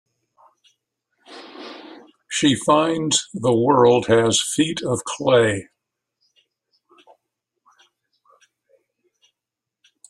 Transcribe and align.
She 2.27 2.55
finds 2.55 3.27
the 3.35 3.53
world 3.55 4.07
has 4.07 4.41
feet 4.41 4.81
of 4.81 5.03
clay. 5.03 5.67